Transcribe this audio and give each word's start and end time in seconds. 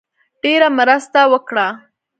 ډېره 0.43 0.67
مرسته 0.77 1.19
وکړه. 1.33 1.67